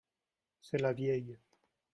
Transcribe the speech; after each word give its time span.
c'est 0.63 0.79
la 0.81 0.93
vieille 0.93 1.37